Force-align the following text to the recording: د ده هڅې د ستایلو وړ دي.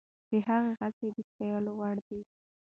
د 0.29 0.31
ده 0.45 0.57
هڅې 0.79 1.07
د 1.15 1.17
ستایلو 1.29 1.71
وړ 1.79 1.95
دي. 2.07 2.19